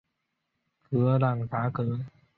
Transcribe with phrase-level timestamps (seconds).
[0.89, 1.99] 格朗达格。